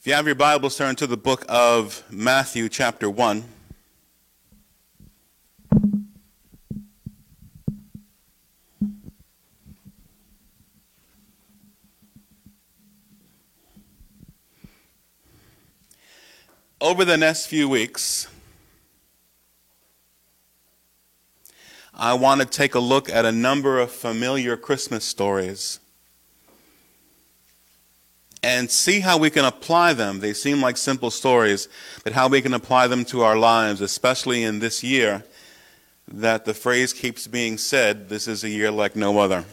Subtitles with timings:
[0.00, 3.44] If you have your Bibles, turn to the book of Matthew, chapter 1.
[16.80, 18.26] Over the next few weeks,
[21.92, 25.78] I want to take a look at a number of familiar Christmas stories
[28.42, 30.20] and see how we can apply them.
[30.20, 31.68] They seem like simple stories,
[32.04, 35.24] but how we can apply them to our lives, especially in this year
[36.12, 39.44] that the phrase keeps being said this is a year like no other.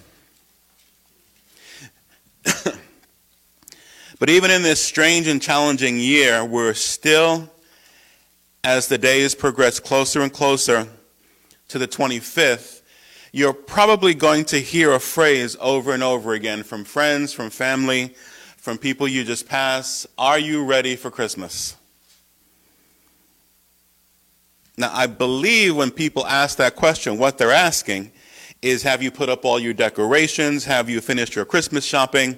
[4.19, 7.49] but even in this strange and challenging year, we're still,
[8.63, 10.87] as the days progress closer and closer
[11.67, 12.81] to the 25th,
[13.31, 18.15] you're probably going to hear a phrase over and over again from friends, from family,
[18.67, 21.77] from people you just pass Are you ready for Christmas?
[24.75, 28.11] Now, I believe when people ask that question, what they're asking
[28.61, 30.65] is Have you put up all your decorations?
[30.65, 32.37] Have you finished your Christmas shopping?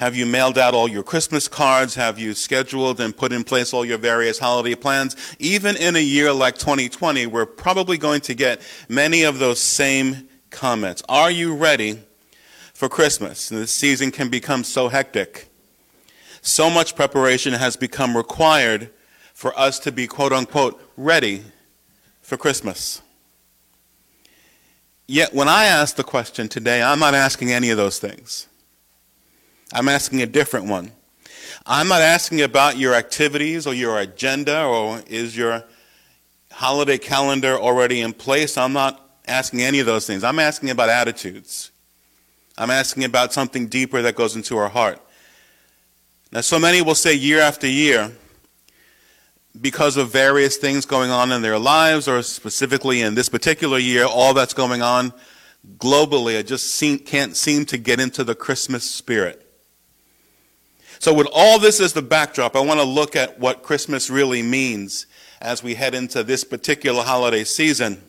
[0.00, 1.94] Have you mailed out all your Christmas cards?
[1.94, 5.14] Have you scheduled and put in place all your various holiday plans?
[5.38, 10.28] Even in a year like 2020, we're probably going to get many of those same
[10.50, 11.04] comments.
[11.08, 12.00] Are you ready
[12.78, 13.50] for Christmas?
[13.50, 15.48] And this season can become so hectic.
[16.42, 18.90] So much preparation has become required
[19.34, 21.42] for us to be quote unquote ready
[22.22, 23.02] for Christmas.
[25.08, 28.46] Yet when I ask the question today, I'm not asking any of those things.
[29.72, 30.92] I'm asking a different one.
[31.66, 35.64] I'm not asking about your activities or your agenda or is your
[36.52, 38.56] holiday calendar already in place.
[38.56, 40.22] I'm not asking any of those things.
[40.22, 41.72] I'm asking about attitudes.
[42.58, 45.00] I'm asking about something deeper that goes into our heart.
[46.32, 48.10] Now, so many will say year after year,
[49.60, 54.04] because of various things going on in their lives, or specifically in this particular year,
[54.04, 55.12] all that's going on
[55.78, 59.44] globally, I just seem, can't seem to get into the Christmas spirit.
[60.98, 64.42] So, with all this as the backdrop, I want to look at what Christmas really
[64.42, 65.06] means
[65.40, 68.02] as we head into this particular holiday season.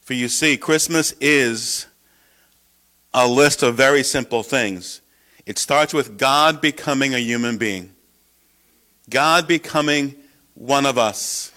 [0.00, 1.87] For you see, Christmas is
[3.12, 5.00] a list of very simple things.
[5.46, 7.92] It starts with God becoming a human being,
[9.08, 10.14] God becoming
[10.54, 11.52] one of us.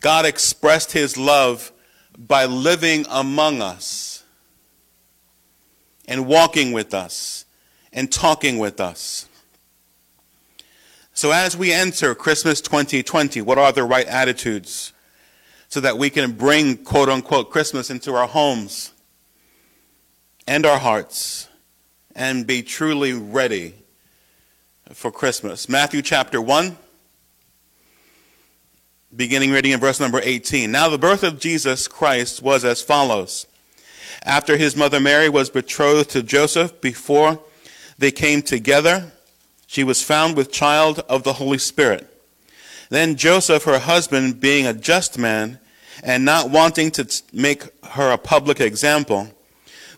[0.00, 1.72] God expressed his love
[2.16, 4.22] by living among us
[6.06, 7.44] and walking with us
[7.92, 9.28] and talking with us.
[11.12, 14.92] So, as we enter Christmas 2020, what are the right attitudes
[15.68, 18.92] so that we can bring, quote unquote, Christmas into our homes
[20.48, 21.46] and our hearts
[22.16, 23.74] and be truly ready
[24.94, 25.68] for Christmas?
[25.68, 26.74] Matthew chapter 1,
[29.14, 30.72] beginning reading in verse number 18.
[30.72, 33.46] Now, the birth of Jesus Christ was as follows.
[34.24, 37.40] After his mother Mary was betrothed to Joseph, before
[37.98, 39.12] they came together,
[39.66, 42.08] she was found with child of the Holy Spirit.
[42.88, 45.58] Then Joseph, her husband, being a just man,
[46.02, 49.34] and not wanting to make her a public example,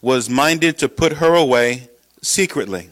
[0.03, 1.89] was minded to put her away
[2.23, 2.91] secretly.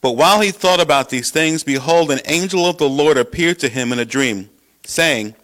[0.00, 3.68] But while he thought about these things, behold, an angel of the Lord appeared to
[3.68, 4.50] him in a dream,
[4.84, 5.34] saying,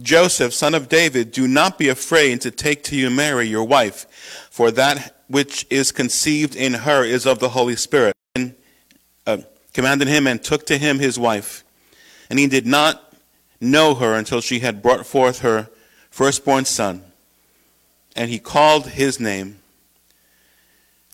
[0.00, 4.06] Joseph, son of David, do not be afraid to take to you Mary, your wife,
[4.50, 8.14] for that which is conceived in her is of the Holy Spirit.
[8.34, 8.54] And,
[9.26, 9.38] uh,
[9.72, 11.64] commanded him and took to him his wife.
[12.30, 13.14] And he did not
[13.60, 15.68] know her until she had brought forth her
[16.10, 17.02] firstborn son.
[18.14, 19.58] And he called his name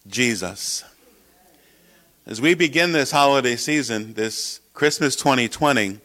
[0.07, 0.85] Jesus.
[2.27, 5.99] As we begin this holiday season, this Christmas 2020,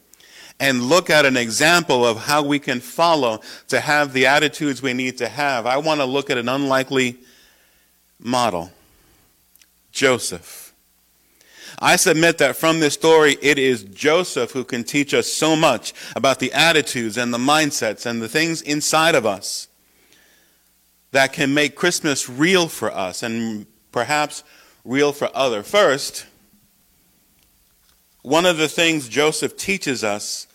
[0.59, 4.93] and look at an example of how we can follow to have the attitudes we
[4.93, 7.17] need to have, I want to look at an unlikely
[8.19, 8.71] model
[9.91, 10.73] Joseph.
[11.79, 15.93] I submit that from this story, it is Joseph who can teach us so much
[16.15, 19.67] about the attitudes and the mindsets and the things inside of us
[21.11, 23.67] that can make Christmas real for us and
[23.97, 24.44] perhaps
[24.85, 25.63] real for other.
[25.63, 26.27] First,
[28.21, 30.45] one of the things Joseph teaches us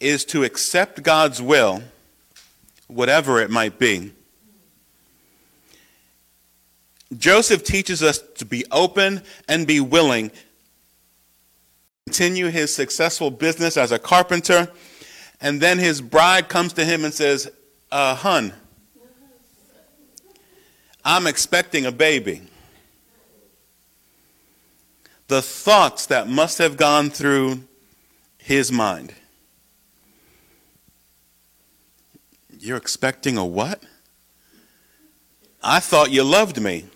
[0.00, 1.84] is to accept God's will,
[2.88, 4.12] whatever it might be.
[7.16, 10.32] Joseph teaches us to be open and be willing.
[12.06, 14.68] Continue his successful business as a carpenter,
[15.40, 17.48] and then his bride comes to him and says,
[17.92, 18.52] uh, Hun,
[21.04, 22.42] I'm expecting a baby.
[25.28, 27.62] the thoughts that must have gone through
[28.38, 29.14] his mind.
[32.58, 33.82] You're expecting a what?
[35.62, 36.86] I thought you loved me.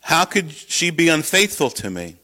[0.00, 2.16] How could she be unfaithful to me?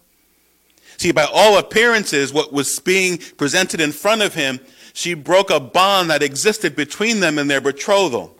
[0.96, 4.60] See, by all appearances, what was being presented in front of him,
[4.92, 8.36] she broke a bond that existed between them in their betrothal.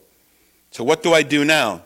[0.71, 1.83] So, what do I do now?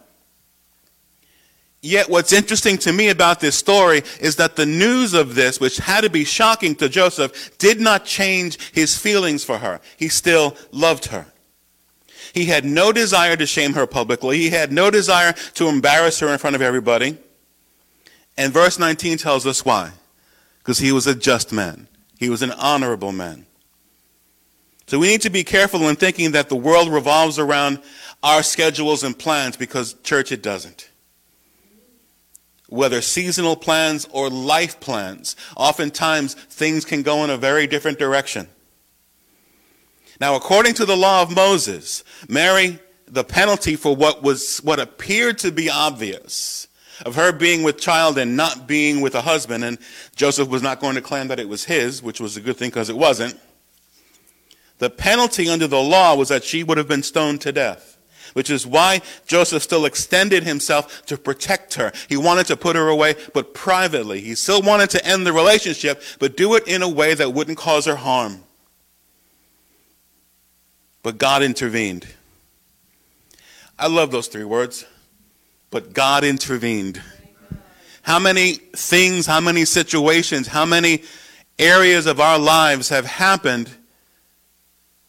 [1.80, 5.76] Yet, what's interesting to me about this story is that the news of this, which
[5.76, 9.80] had to be shocking to Joseph, did not change his feelings for her.
[9.96, 11.26] He still loved her.
[12.34, 14.38] He had no desire to shame her publicly.
[14.38, 17.16] He had no desire to embarrass her in front of everybody.
[18.36, 19.92] And verse 19 tells us why.
[20.58, 21.86] Because he was a just man.
[22.18, 23.46] He was an honorable man.
[24.88, 27.80] So we need to be careful in thinking that the world revolves around
[28.22, 30.88] our schedules and plans because, church, it doesn't
[32.68, 38.46] whether seasonal plans or life plans, oftentimes things can go in a very different direction.
[40.20, 45.38] Now, according to the law of Moses, Mary, the penalty for what was what appeared
[45.38, 46.68] to be obvious
[47.06, 49.78] of her being with child and not being with a husband, and
[50.16, 52.70] Joseph was not going to claim that it was his, which was a good thing
[52.70, 53.38] because it wasn't.
[54.78, 57.97] The penalty under the law was that she would have been stoned to death
[58.38, 61.90] which is why Joseph still extended himself to protect her.
[62.08, 64.20] He wanted to put her away, but privately.
[64.20, 67.58] He still wanted to end the relationship, but do it in a way that wouldn't
[67.58, 68.44] cause her harm.
[71.02, 72.06] But God intervened.
[73.76, 74.86] I love those three words.
[75.72, 77.02] But God intervened.
[78.02, 81.02] How many things, how many situations, how many
[81.58, 83.68] areas of our lives have happened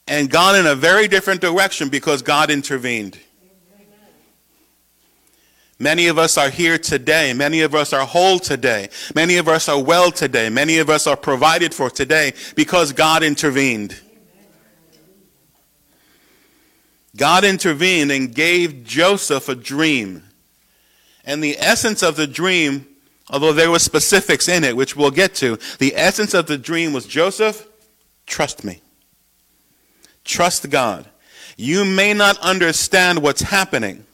[0.10, 3.18] and gone in a very different direction because God intervened.
[5.78, 7.32] Many of us are here today.
[7.32, 8.90] Many of us are whole today.
[9.16, 10.50] Many of us are well today.
[10.50, 13.98] Many of us are provided for today because God intervened.
[17.16, 20.24] God intervened and gave Joseph a dream.
[21.24, 22.88] And the essence of the dream,
[23.30, 26.92] although there were specifics in it, which we'll get to, the essence of the dream
[26.94, 27.68] was Joseph,
[28.26, 28.82] trust me.
[30.24, 31.06] Trust God.
[31.58, 34.06] You may not understand what's happening,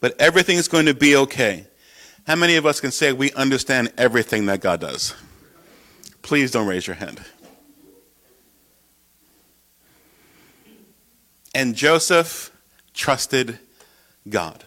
[0.00, 1.66] but everything's going to be okay.
[2.26, 5.14] How many of us can say we understand everything that God does?
[6.22, 7.20] Please don't raise your hand.
[11.54, 12.50] And Joseph
[12.92, 13.58] trusted
[14.28, 14.64] God.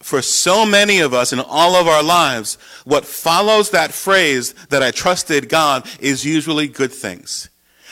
[0.00, 4.82] For so many of us in all of our lives, what follows that phrase that
[4.82, 7.48] I trusted God is usually good things.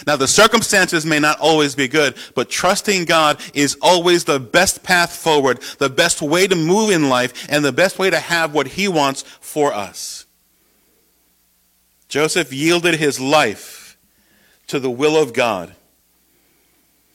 [0.06, 4.82] Now, the circumstances may not always be good, but trusting God is always the best
[4.82, 8.54] path forward, the best way to move in life, and the best way to have
[8.54, 10.26] what He wants for us.
[12.10, 13.96] Joseph yielded his life
[14.66, 15.74] to the will of God.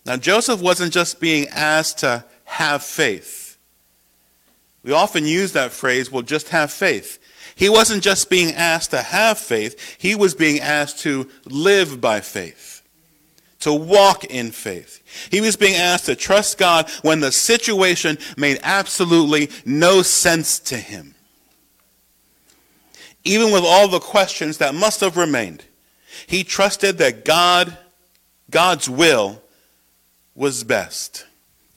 [0.05, 3.57] Now, Joseph wasn't just being asked to have faith.
[4.83, 7.19] We often use that phrase, well, just have faith.
[7.55, 12.21] He wasn't just being asked to have faith, he was being asked to live by
[12.21, 12.74] faith
[13.61, 15.01] to walk in faith.
[15.31, 20.77] He was being asked to trust God when the situation made absolutely no sense to
[20.77, 21.15] him.
[23.23, 25.63] Even with all the questions that must have remained,
[26.27, 27.75] he trusted that God,
[28.51, 29.41] God's will
[30.35, 31.25] was best.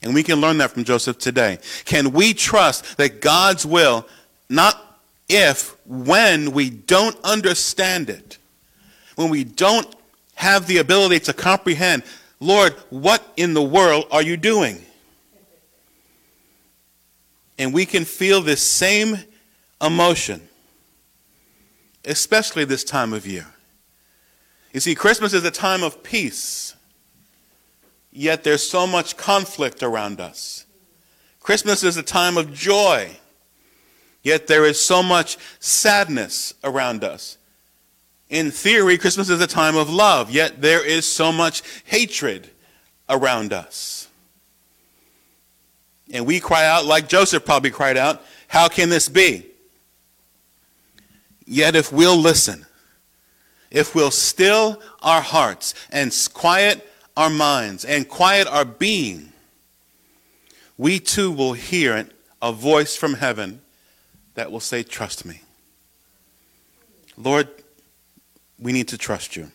[0.01, 1.57] And we can learn that from Joseph today.
[1.85, 4.07] Can we trust that God's will,
[4.47, 8.37] not if, when we don't understand it,
[9.15, 9.87] when we don't
[10.39, 12.01] have the ability to comprehend,
[12.39, 14.81] Lord, what in the world are you doing?
[17.57, 19.17] And we can feel this same
[19.81, 20.47] emotion,
[22.05, 23.47] especially this time of year.
[24.71, 26.73] You see, Christmas is a time of peace,
[28.09, 30.65] yet there's so much conflict around us.
[31.41, 33.17] Christmas is a time of joy,
[34.23, 37.38] yet there is so much sadness around us.
[38.29, 42.49] In theory, Christmas is a time of love, yet there is so much hatred
[43.09, 44.07] around us.
[46.11, 49.45] And we cry out, like Joseph probably cried out, How can this be?
[51.45, 52.67] Yet, if we'll listen,
[53.71, 59.33] if we'll still our hearts and quiet our minds and quiet our being,
[60.77, 62.07] we too will hear
[62.41, 63.61] a voice from heaven
[64.35, 65.41] that will say, Trust me.
[67.17, 67.49] Lord,
[68.59, 69.51] we need to trust you.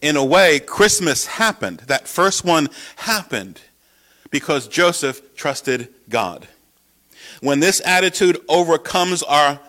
[0.00, 1.80] In a way, Christmas happened.
[1.86, 3.60] That first one happened
[4.30, 6.48] because Joseph trusted God.
[7.40, 9.60] When this attitude overcomes our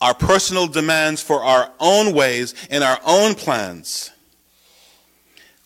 [0.00, 4.10] our personal demands for our own ways and our own plans,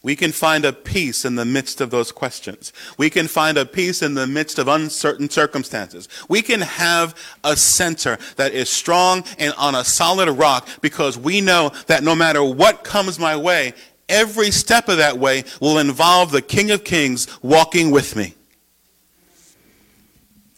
[0.02, 2.72] we can find a peace in the midst of those questions.
[2.96, 6.08] We can find a peace in the midst of uncertain circumstances.
[6.28, 11.40] We can have a center that is strong and on a solid rock because we
[11.40, 13.74] know that no matter what comes my way,
[14.08, 18.34] every step of that way will involve the King of Kings walking with me.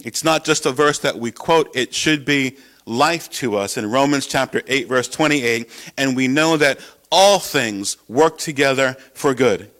[0.04, 2.56] It's not just a verse that we quote, it should be
[2.87, 7.96] life to us in Romans chapter 8 verse 28 and we know that all things
[8.08, 9.70] work together for good.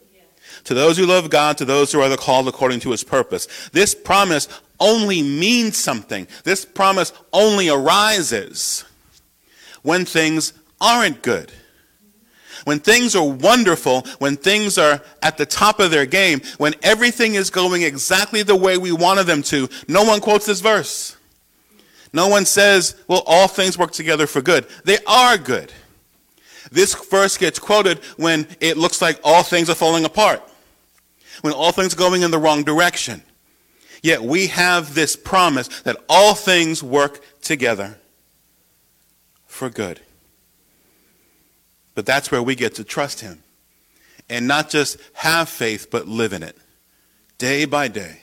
[0.65, 3.69] To those who love God, to those who are called according to his purpose.
[3.71, 4.47] This promise
[4.79, 6.27] only means something.
[6.43, 8.83] This promise only arises
[9.81, 11.51] when things aren't good.
[12.65, 17.33] When things are wonderful, when things are at the top of their game, when everything
[17.33, 21.17] is going exactly the way we wanted them to, no one quotes this verse.
[22.13, 24.67] No one says, well, all things work together for good.
[24.83, 25.71] They are good.
[26.71, 30.41] This verse gets quoted when it looks like all things are falling apart,
[31.41, 33.21] when all things are going in the wrong direction.
[34.01, 37.97] Yet we have this promise that all things work together
[39.45, 39.99] for good.
[41.93, 43.43] But that's where we get to trust Him
[44.29, 46.57] and not just have faith, but live in it
[47.37, 48.19] day by day,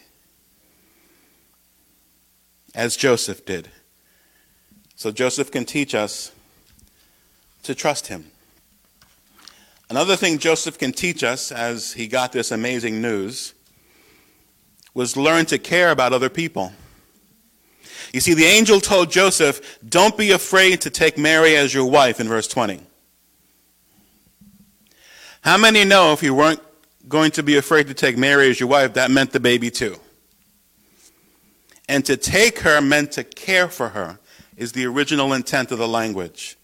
[2.73, 3.69] as Joseph did.
[4.95, 6.31] So Joseph can teach us
[7.64, 8.31] to trust Him.
[9.90, 13.54] Another thing Joseph can teach us as he got this amazing news
[14.92, 16.73] was learn to care about other people.
[18.12, 22.21] You see, the angel told Joseph, Don't be afraid to take Mary as your wife
[22.21, 22.80] in verse 20.
[25.40, 26.61] How many know if you weren't
[27.09, 29.97] going to be afraid to take Mary as your wife, that meant the baby too?
[31.88, 34.18] And to take her meant to care for her,
[34.59, 36.59] is the original intent of the language,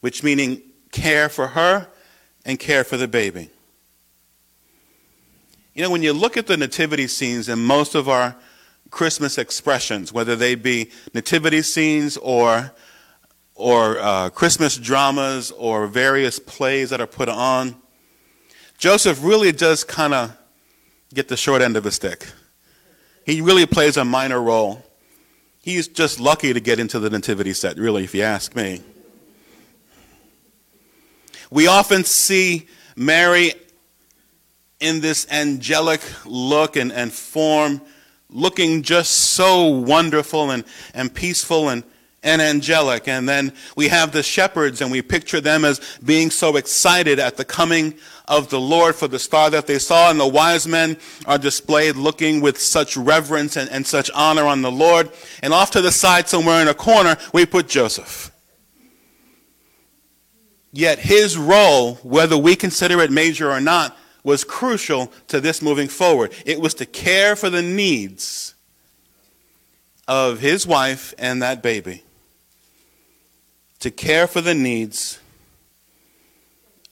[0.00, 1.88] which meaning care for her
[2.44, 3.50] and care for the baby.
[5.74, 8.36] You know, when you look at the nativity scenes in most of our
[8.90, 12.72] Christmas expressions, whether they be nativity scenes or
[13.56, 17.76] or uh, Christmas dramas or various plays that are put on,
[18.78, 20.36] Joseph really does kind of
[21.12, 22.26] get the short end of the stick.
[23.24, 24.84] He really plays a minor role.
[25.62, 28.82] He's just lucky to get into the nativity set, really, if you ask me.
[31.54, 33.52] We often see Mary
[34.80, 37.80] in this angelic look and, and form,
[38.28, 41.84] looking just so wonderful and, and peaceful and,
[42.24, 43.06] and angelic.
[43.06, 47.36] And then we have the shepherds, and we picture them as being so excited at
[47.36, 47.94] the coming
[48.26, 50.10] of the Lord for the star that they saw.
[50.10, 54.62] And the wise men are displayed looking with such reverence and, and such honor on
[54.62, 55.08] the Lord.
[55.40, 58.33] And off to the side, somewhere in a corner, we put Joseph.
[60.76, 65.86] Yet his role, whether we consider it major or not, was crucial to this moving
[65.86, 66.32] forward.
[66.44, 68.54] It was to care for the needs
[70.08, 72.02] of his wife and that baby.
[73.80, 75.20] To care for the needs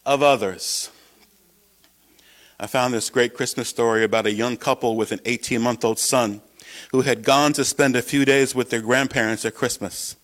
[0.06, 0.88] of others.
[2.60, 5.98] I found this great Christmas story about a young couple with an 18 month old
[5.98, 6.40] son
[6.92, 10.14] who had gone to spend a few days with their grandparents at Christmas.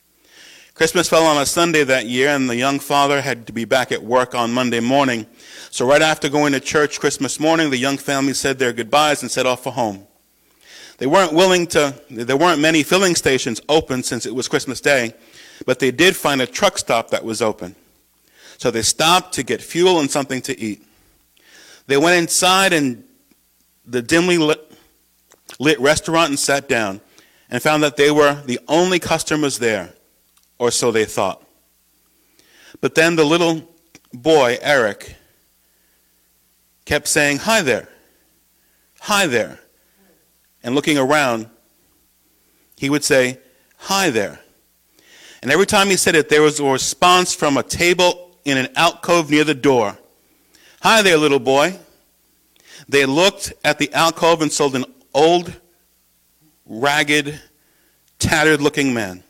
[0.79, 3.91] Christmas fell on a Sunday that year, and the young father had to be back
[3.91, 5.27] at work on Monday morning.
[5.71, 9.29] So, right after going to church Christmas morning, the young family said their goodbyes and
[9.29, 10.07] set off for home.
[10.99, 15.15] They weren't willing to, there weren't many filling stations open since it was Christmas Day,
[15.67, 17.75] but they did find a truck stop that was open.
[18.59, 20.87] So they stopped to get fuel and something to eat.
[21.89, 23.03] They went inside and
[23.85, 24.73] the dimly lit,
[25.59, 27.01] lit restaurant and sat down
[27.51, 29.93] and found that they were the only customers there
[30.59, 31.43] or so they thought.
[32.81, 33.69] But then the little
[34.13, 35.17] boy, Eric,
[36.85, 37.89] kept saying, Hi there,
[39.01, 39.61] hi there.
[40.63, 41.49] And looking around,
[42.77, 43.39] he would say,
[43.77, 44.41] Hi there.
[45.43, 48.69] And every time he said it, there was a response from a table in an
[48.75, 49.97] alcove near the door.
[50.83, 51.79] Hi there, little boy.
[52.89, 55.53] They looked at the alcove and saw an old,
[56.67, 57.41] ragged,
[58.19, 59.23] tattered looking man.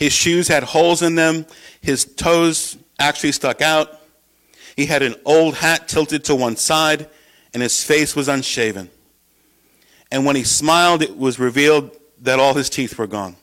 [0.00, 1.44] His shoes had holes in them.
[1.82, 4.00] His toes actually stuck out.
[4.74, 7.06] He had an old hat tilted to one side,
[7.52, 8.88] and his face was unshaven.
[10.10, 13.36] And when he smiled, it was revealed that all his teeth were gone.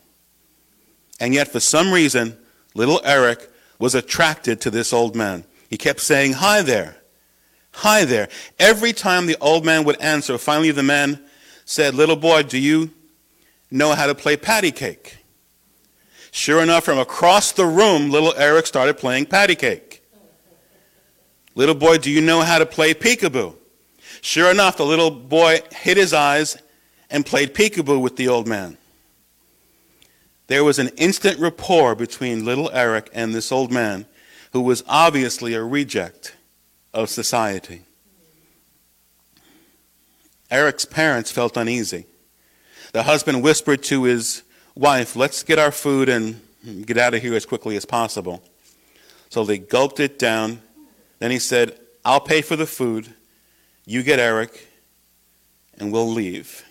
[1.19, 2.35] And yet, for some reason,
[2.73, 5.43] little Eric was attracted to this old man.
[5.69, 6.97] He kept saying, Hi there.
[7.71, 8.29] Hi there.
[8.57, 11.23] Every time the old man would answer, finally the man
[11.65, 12.89] said, Little boy, do you
[13.69, 15.16] know how to play patty cake?
[16.38, 20.03] Sure enough, from across the room, little Eric started playing patty cake.
[21.56, 23.56] Little boy, do you know how to play peekaboo?
[24.22, 26.56] Sure enough, the little boy hid his eyes
[27.10, 28.77] and played peekaboo with the old man.
[30.46, 34.06] There was an instant rapport between little Eric and this old man
[34.53, 36.36] who was obviously a reject
[36.94, 37.82] of society.
[40.51, 42.06] Eric's parents felt uneasy.
[42.94, 44.44] The husband whispered to his
[44.77, 46.39] wife, Let's get our food and
[46.86, 48.43] get out of here as quickly as possible.
[49.29, 50.62] So they gulped it down.
[51.19, 53.13] Then he said, I'll pay for the food.
[53.86, 54.67] You get Eric,
[55.77, 56.63] and we'll leave.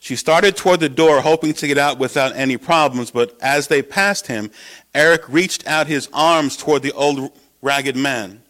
[0.00, 3.82] She started toward the door, hoping to get out without any problems, but as they
[3.82, 4.50] passed him,
[4.94, 8.42] Eric reached out his arms toward the old ragged man.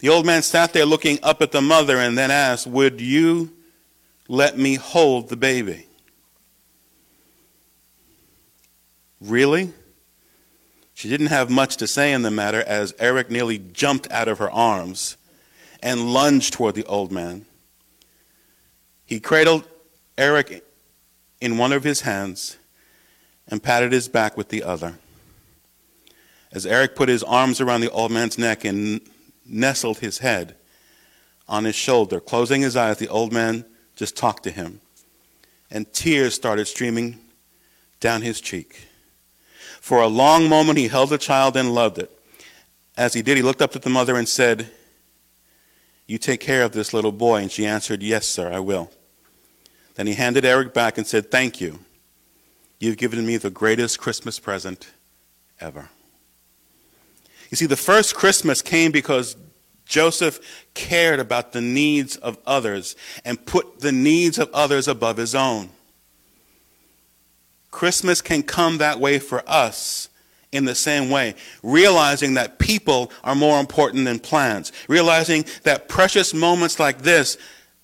[0.00, 3.52] The old man sat there looking up at the mother and then asked, Would you
[4.28, 5.86] let me hold the baby?
[9.24, 9.72] Really?
[10.92, 14.38] She didn't have much to say in the matter as Eric nearly jumped out of
[14.38, 15.16] her arms
[15.82, 17.46] and lunged toward the old man.
[19.06, 19.66] He cradled
[20.18, 20.62] Eric
[21.40, 22.58] in one of his hands
[23.48, 24.98] and patted his back with the other.
[26.52, 29.00] As Eric put his arms around the old man's neck and
[29.46, 30.54] nestled his head
[31.48, 33.64] on his shoulder, closing his eyes, the old man
[33.96, 34.80] just talked to him.
[35.70, 37.18] And tears started streaming
[38.00, 38.88] down his cheek.
[39.84, 42.10] For a long moment, he held the child and loved it.
[42.96, 44.70] As he did, he looked up at the mother and said,
[46.06, 47.42] You take care of this little boy.
[47.42, 48.90] And she answered, Yes, sir, I will.
[49.96, 51.80] Then he handed Eric back and said, Thank you.
[52.80, 54.90] You've given me the greatest Christmas present
[55.60, 55.90] ever.
[57.50, 59.36] You see, the first Christmas came because
[59.84, 65.34] Joseph cared about the needs of others and put the needs of others above his
[65.34, 65.68] own.
[67.74, 70.08] Christmas can come that way for us
[70.52, 76.32] in the same way, realizing that people are more important than plans, realizing that precious
[76.32, 77.36] moments like this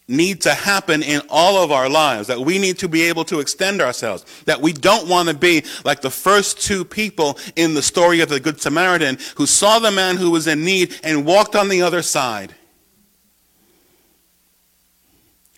[0.07, 3.40] need to happen in all of our lives, that we need to be able to
[3.40, 7.83] extend ourselves, that we don't want to be like the first two people in the
[7.83, 11.57] story of the Good Samaritan who saw the man who was in need and walked
[11.57, 12.55] on the other side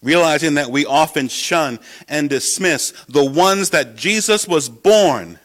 [0.03, 5.39] realizing that we often shun and dismiss the ones that Jesus was born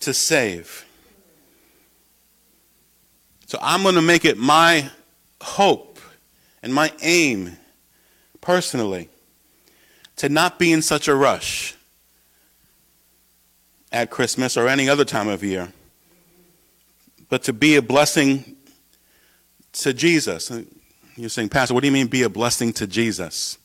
[0.00, 0.84] to save.
[3.46, 4.90] So I'm going to make it my
[5.40, 5.98] hope
[6.62, 7.56] and my aim
[8.40, 9.08] personally
[10.16, 11.76] to not be in such a rush
[13.90, 15.72] at Christmas or any other time of year,
[17.28, 18.56] but to be a blessing
[19.72, 20.50] to Jesus.
[21.18, 23.58] You're saying, Pastor, what do you mean be a blessing to Jesus?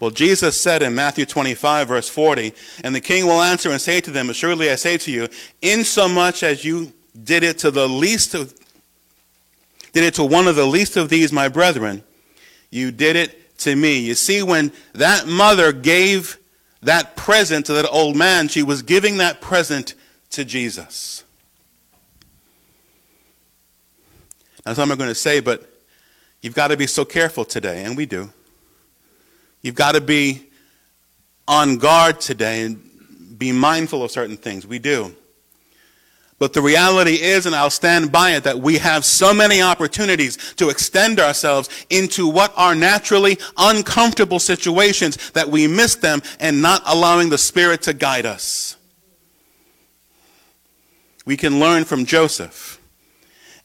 [0.00, 2.52] Well, Jesus said in Matthew 25, verse 40,
[2.82, 5.28] And the king will answer and say to them, Assuredly I say to you,
[5.62, 8.52] insomuch as you did it to the least of,
[9.92, 12.02] did it to one of the least of these, my brethren,
[12.70, 14.00] you did it to me.
[14.00, 16.36] You see, when that mother gave
[16.82, 19.94] that present to that old man, she was giving that present
[20.30, 21.22] to Jesus.
[24.66, 25.75] Now, some are going to say, but
[26.46, 28.30] You've got to be so careful today, and we do.
[29.62, 30.46] You've got to be
[31.48, 34.64] on guard today and be mindful of certain things.
[34.64, 35.12] We do.
[36.38, 40.36] But the reality is, and I'll stand by it, that we have so many opportunities
[40.54, 46.80] to extend ourselves into what are naturally uncomfortable situations that we miss them and not
[46.86, 48.76] allowing the Spirit to guide us.
[51.24, 52.75] We can learn from Joseph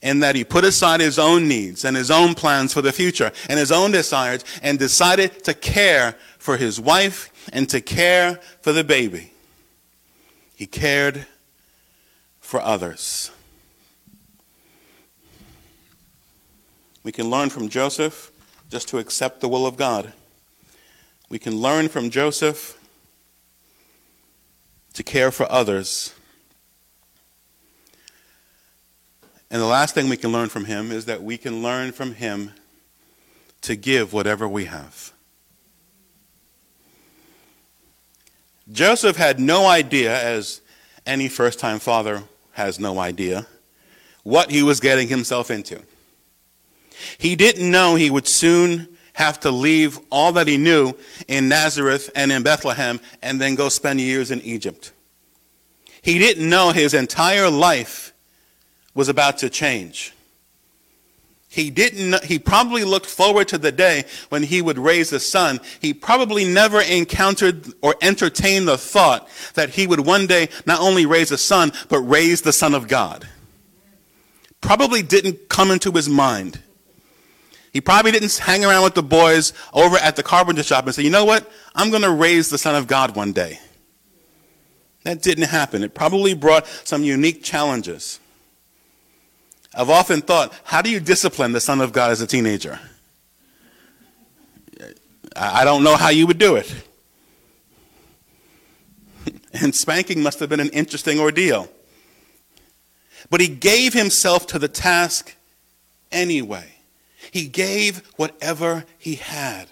[0.01, 3.31] in that he put aside his own needs and his own plans for the future
[3.47, 8.71] and his own desires and decided to care for his wife and to care for
[8.71, 9.31] the baby.
[10.55, 11.25] He cared
[12.39, 13.31] for others.
[17.03, 18.31] We can learn from Joseph
[18.69, 20.13] just to accept the will of God.
[21.29, 22.77] We can learn from Joseph
[24.93, 26.13] to care for others
[29.51, 32.15] And the last thing we can learn from him is that we can learn from
[32.15, 32.51] him
[33.61, 35.11] to give whatever we have.
[38.71, 40.61] Joseph had no idea, as
[41.05, 43.45] any first time father has no idea,
[44.23, 45.81] what he was getting himself into.
[47.17, 50.93] He didn't know he would soon have to leave all that he knew
[51.27, 54.93] in Nazareth and in Bethlehem and then go spend years in Egypt.
[56.01, 58.10] He didn't know his entire life
[58.93, 60.13] was about to change.
[61.51, 65.59] He didn't he probably looked forward to the day when he would raise a son.
[65.81, 71.05] He probably never encountered or entertained the thought that he would one day not only
[71.05, 73.27] raise a son but raise the son of God.
[74.61, 76.61] Probably didn't come into his mind.
[77.73, 81.03] He probably didn't hang around with the boys over at the carpenter shop and say,
[81.03, 81.51] "You know what?
[81.75, 83.59] I'm going to raise the son of God one day."
[85.03, 85.83] That didn't happen.
[85.83, 88.20] It probably brought some unique challenges.
[89.73, 92.79] I've often thought, how do you discipline the Son of God as a teenager?
[95.35, 96.73] I don't know how you would do it.
[99.53, 101.67] And spanking must have been an interesting ordeal.
[103.29, 105.35] But he gave himself to the task
[106.09, 106.71] anyway.
[107.31, 109.67] He gave whatever he had.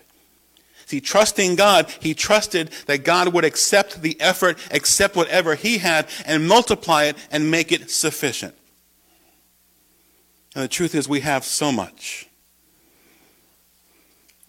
[0.85, 6.07] See, trusting God, he trusted that God would accept the effort, accept whatever he had,
[6.25, 8.55] and multiply it and make it sufficient.
[10.55, 12.27] And the truth is, we have so much.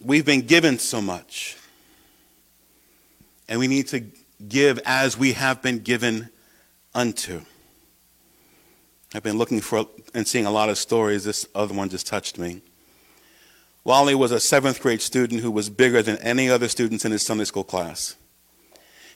[0.03, 1.57] We've been given so much.
[3.47, 4.05] And we need to
[4.47, 6.29] give as we have been given
[6.95, 7.41] unto.
[9.13, 11.23] I've been looking for and seeing a lot of stories.
[11.23, 12.61] This other one just touched me.
[13.83, 17.25] Wally was a seventh grade student who was bigger than any other students in his
[17.25, 18.15] Sunday school class.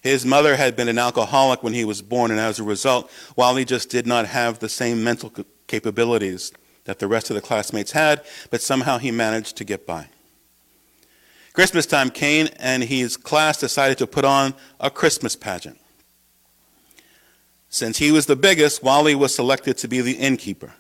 [0.02, 3.66] His mother had been an alcoholic when he was born, and as a result, Wally
[3.66, 5.32] just did not have the same mental
[5.68, 6.52] capabilities
[6.86, 10.08] that the rest of the classmates had, but somehow he managed to get by.
[11.54, 15.80] Christmas time came, and his class decided to put on a Christmas pageant.
[17.70, 20.74] Since he was the biggest, Wally was selected to be the innkeeper.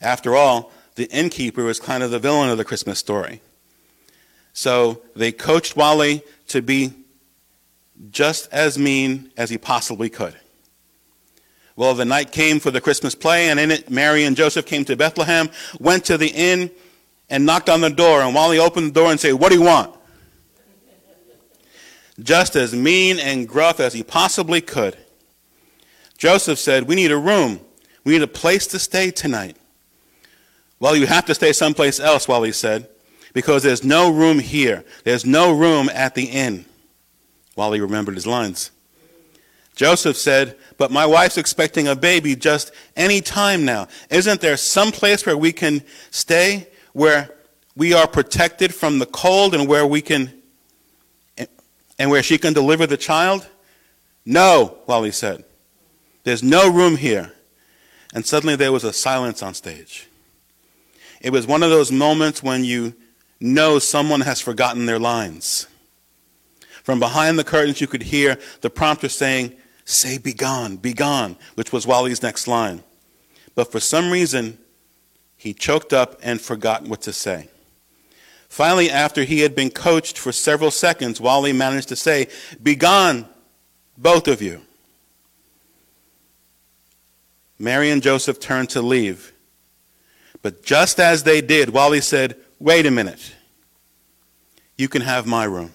[0.00, 3.40] After all, the innkeeper is kind of the villain of the Christmas story.
[4.52, 6.92] So they coached Wally to be
[8.10, 10.34] just as mean as he possibly could.
[11.76, 14.84] Well, the night came for the Christmas play, and in it, Mary and Joseph came
[14.86, 16.70] to Bethlehem, went to the inn,
[17.28, 18.22] and knocked on the door.
[18.22, 19.94] And while he opened the door and said, What do you want?
[22.18, 24.96] Just as mean and gruff as he possibly could.
[26.16, 27.60] Joseph said, We need a room.
[28.04, 29.56] We need a place to stay tonight.
[30.78, 32.88] Well, you have to stay someplace else, Wally said,
[33.32, 34.84] because there's no room here.
[35.04, 36.64] There's no room at the inn.
[37.56, 38.70] Wally remembered his lines.
[39.74, 43.88] Joseph said, But my wife's expecting a baby just any time now.
[44.10, 47.30] Isn't there some place where we can stay, where
[47.76, 50.32] we are protected from the cold and where we can,
[51.98, 53.46] and where she can deliver the child?
[54.24, 55.44] No, Wally said.
[56.24, 57.32] There's no room here.
[58.12, 60.08] And suddenly there was a silence on stage.
[61.20, 62.94] It was one of those moments when you
[63.40, 65.66] know someone has forgotten their lines.
[66.82, 69.56] From behind the curtains, you could hear the prompter saying,
[69.86, 72.82] Say, be gone, be gone, which was Wally's next line.
[73.54, 74.58] But for some reason,
[75.36, 77.48] he choked up and forgot what to say.
[78.48, 82.26] Finally, after he had been coached for several seconds, Wally managed to say,
[82.60, 83.28] Be gone,
[83.96, 84.60] both of you.
[87.56, 89.32] Mary and Joseph turned to leave.
[90.42, 93.34] But just as they did, Wally said, Wait a minute.
[94.76, 95.72] You can have my room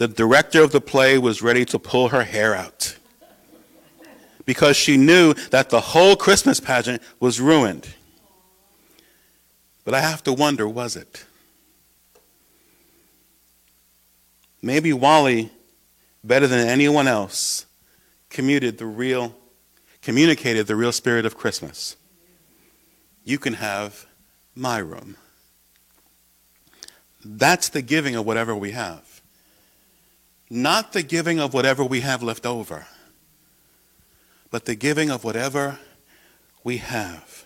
[0.00, 2.96] the director of the play was ready to pull her hair out
[4.46, 7.86] because she knew that the whole Christmas pageant was ruined.
[9.84, 11.26] But I have to wonder was it?
[14.62, 15.50] Maybe Wally,
[16.24, 17.66] better than anyone else,
[18.30, 19.34] commuted the real,
[20.00, 21.94] communicated the real spirit of Christmas.
[23.22, 24.06] You can have
[24.54, 25.18] my room.
[27.22, 29.09] That's the giving of whatever we have
[30.50, 32.86] not the giving of whatever we have left over,
[34.50, 35.78] but the giving of whatever
[36.64, 37.44] we have.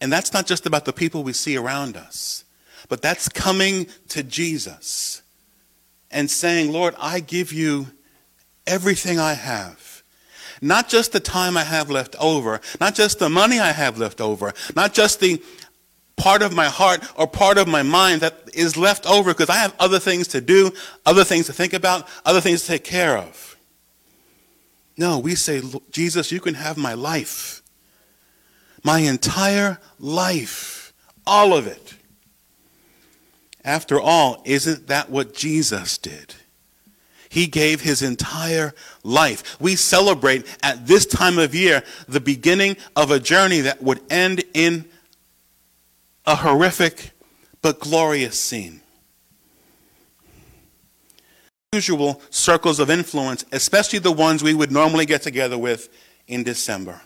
[0.00, 2.44] And that's not just about the people we see around us,
[2.88, 5.22] but that's coming to Jesus
[6.10, 7.88] and saying, Lord, I give you
[8.66, 10.02] everything I have.
[10.62, 14.20] Not just the time I have left over, not just the money I have left
[14.20, 15.42] over, not just the
[16.16, 19.56] part of my heart or part of my mind that is left over because I
[19.56, 20.72] have other things to do,
[21.04, 23.56] other things to think about, other things to take care of.
[24.96, 27.62] No, we say, Jesus, you can have my life.
[28.82, 30.94] My entire life.
[31.26, 31.94] All of it.
[33.64, 36.34] After all, isn't that what Jesus did?
[37.28, 39.60] He gave his entire life.
[39.60, 44.44] We celebrate at this time of year the beginning of a journey that would end
[44.54, 44.86] in
[46.26, 47.12] a horrific
[47.62, 48.80] but glorious scene.
[51.72, 55.88] Usual circles of influence, especially the ones we would normally get together with
[56.26, 57.00] in December.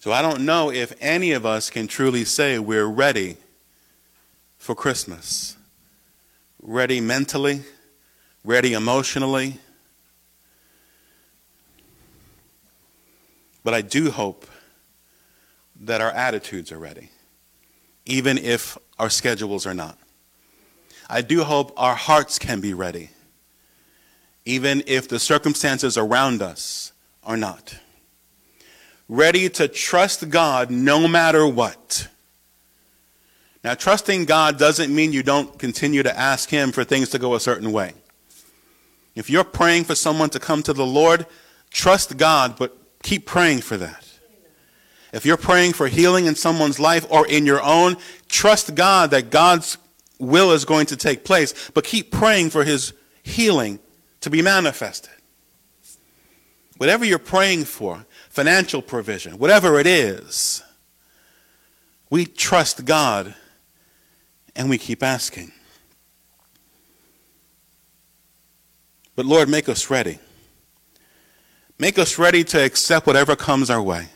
[0.00, 3.36] So I don't know if any of us can truly say we're ready
[4.56, 5.56] for Christmas.
[6.62, 7.62] Ready mentally,
[8.44, 9.58] ready emotionally.
[13.64, 14.46] But I do hope
[15.80, 17.10] that our attitudes are ready,
[18.04, 19.98] even if our schedules are not.
[21.08, 23.10] I do hope our hearts can be ready,
[24.44, 27.78] even if the circumstances around us are not.
[29.08, 32.08] Ready to trust God no matter what.
[33.64, 37.34] Now, trusting God doesn't mean you don't continue to ask Him for things to go
[37.34, 37.94] a certain way.
[39.14, 41.26] If you're praying for someone to come to the Lord,
[41.70, 44.07] trust God, but keep praying for that.
[45.12, 47.96] If you're praying for healing in someone's life or in your own,
[48.28, 49.78] trust God that God's
[50.18, 52.92] will is going to take place, but keep praying for his
[53.22, 53.78] healing
[54.20, 55.12] to be manifested.
[56.76, 60.62] Whatever you're praying for, financial provision, whatever it is,
[62.10, 63.34] we trust God
[64.54, 65.52] and we keep asking.
[69.16, 70.18] But Lord, make us ready.
[71.78, 74.08] Make us ready to accept whatever comes our way.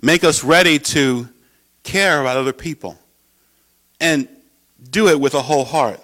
[0.00, 1.28] Make us ready to
[1.82, 2.98] care about other people.
[4.00, 4.28] And
[4.90, 6.00] do it with a whole heart.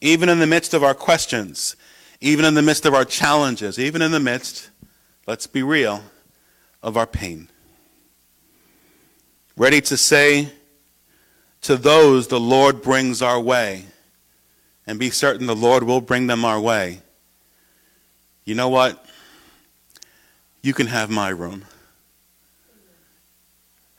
[0.00, 1.76] Even in the midst of our questions,
[2.20, 4.70] even in the midst of our challenges, even in the midst,
[5.26, 6.02] let's be real,
[6.82, 7.48] of our pain.
[9.56, 10.52] Ready to say
[11.62, 13.84] to those the Lord brings our way,
[14.86, 17.00] and be certain the Lord will bring them our way.
[18.44, 19.04] You know what?
[20.60, 21.64] You can have my room.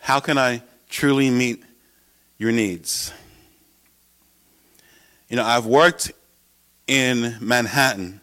[0.06, 1.63] How can I truly meet
[2.38, 3.12] your needs?
[5.30, 6.12] You know, I've worked
[6.86, 8.22] in Manhattan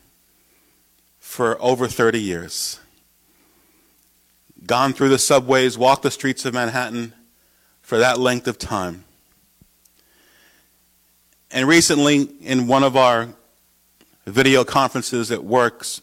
[1.19, 2.79] for over 30 years.
[4.65, 7.15] Gone through the subways, walked the streets of Manhattan
[7.81, 9.03] for that length of time.
[11.51, 13.27] And recently, in one of our
[14.25, 16.01] video conferences at works,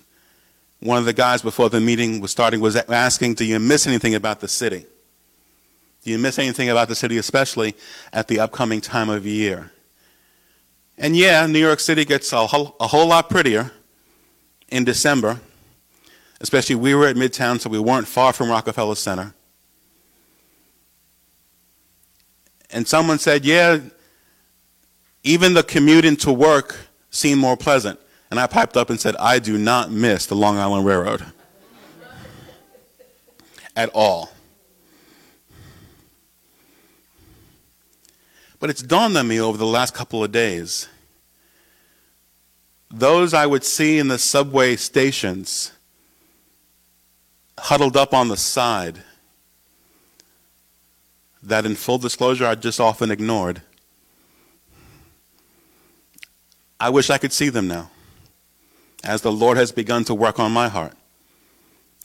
[0.82, 4.14] one of the guys before the meeting was starting was asking, Do you miss anything
[4.14, 4.86] about the city?
[6.10, 7.76] Do you miss anything about the city, especially
[8.12, 9.72] at the upcoming time of year?
[10.98, 13.70] And yeah, New York City gets a whole, a whole lot prettier
[14.70, 15.40] in December.
[16.42, 19.36] Especially, we were at Midtown, so we weren't far from Rockefeller Center.
[22.72, 23.78] And someone said, Yeah,
[25.24, 26.76] even the commute into work
[27.12, 28.00] seemed more pleasant.
[28.32, 31.24] And I piped up and said, I do not miss the Long Island Railroad
[33.76, 34.32] at all.
[38.60, 40.88] But it's dawned on me over the last couple of days.
[42.92, 45.72] Those I would see in the subway stations,
[47.58, 49.04] huddled up on the side,
[51.42, 53.62] that in full disclosure I just often ignored.
[56.80, 57.92] I wish I could see them now,
[59.04, 60.94] as the Lord has begun to work on my heart,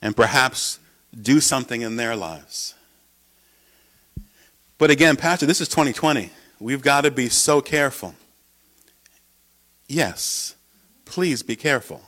[0.02, 0.78] and perhaps
[1.20, 2.74] do something in their lives.
[4.78, 6.30] But again, Pastor, this is 2020.
[6.60, 8.14] We've got to be so careful.
[9.86, 10.54] Yes,
[11.04, 12.02] please be careful.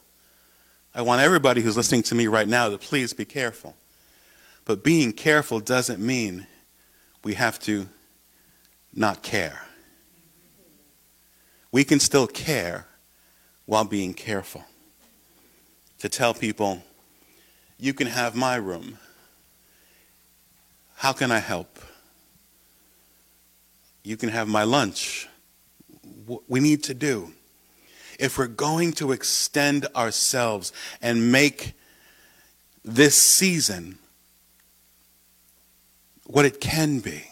[0.94, 3.76] I want everybody who's listening to me right now to please be careful.
[4.64, 6.46] But being careful doesn't mean
[7.22, 7.86] we have to
[8.94, 9.62] not care.
[11.70, 12.86] We can still care
[13.66, 14.64] while being careful.
[15.98, 16.82] To tell people,
[17.78, 18.98] you can have my room.
[20.96, 21.78] How can I help?
[24.06, 25.26] You can have my lunch.
[26.26, 27.32] What we need to do.
[28.20, 31.72] If we're going to extend ourselves and make
[32.84, 33.98] this season
[36.24, 37.24] what it can be,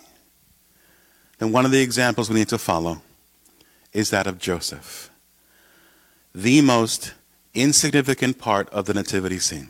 [1.38, 3.02] then one of the examples we need to follow
[3.92, 5.10] is that of Joseph,
[6.34, 7.14] the most
[7.54, 9.68] insignificant part of the nativity scene.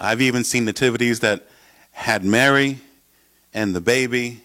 [0.00, 1.46] I've even seen nativities that
[1.92, 2.80] had Mary
[3.54, 4.42] and the baby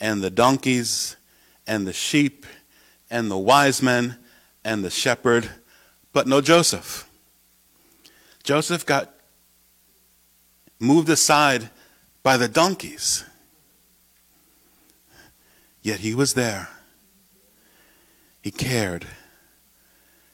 [0.00, 1.16] and the donkeys
[1.66, 2.46] and the sheep
[3.10, 4.16] and the wise men
[4.64, 5.48] and the shepherd,
[6.12, 7.08] but no Joseph.
[8.42, 9.12] Joseph got
[10.78, 11.70] moved aside
[12.22, 13.24] by the donkeys.
[15.82, 16.68] Yet he was there.
[18.42, 19.06] He cared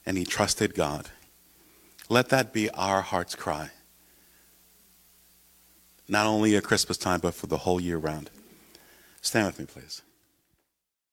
[0.07, 1.11] and he trusted God.
[2.09, 3.70] Let that be our heart's cry.
[6.07, 8.31] Not only at Christmas time, but for the whole year round.
[9.24, 10.02] Stand with me, please.